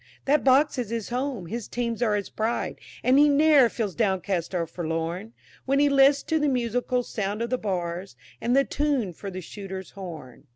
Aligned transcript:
That 0.25 0.43
box 0.43 0.79
is 0.79 0.89
his 0.89 1.09
home, 1.09 1.45
his 1.45 1.67
teams 1.67 2.01
are 2.01 2.15
his 2.15 2.31
pride, 2.31 2.79
And 3.03 3.19
he 3.19 3.29
ne'er 3.29 3.69
feels 3.69 3.93
downcast 3.93 4.55
or 4.55 4.65
forlorn, 4.65 5.33
When 5.67 5.77
he 5.77 5.89
lists 5.89 6.23
to 6.23 6.39
the 6.39 6.47
musical 6.47 7.03
sound 7.03 7.39
of 7.43 7.51
the 7.51 7.59
bars, 7.59 8.15
And 8.41 8.55
the 8.57 8.63
tune 8.65 9.13
from 9.13 9.33
the 9.33 9.41
shooter's 9.41 9.91
horn. 9.91 10.45